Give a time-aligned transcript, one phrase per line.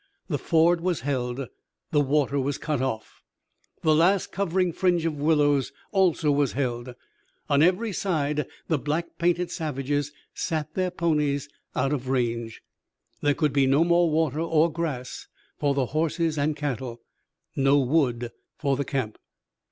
[0.29, 1.47] The ford was held,
[1.91, 3.21] the water was cut off!
[3.83, 6.95] The last covering fringe of willows also was held.
[7.51, 12.63] On every side the black painted savages sat their ponies, out of range.
[13.21, 15.27] There could be no more water or grass
[15.59, 17.01] for the horses and cattle,
[17.55, 19.19] no wood for the camp.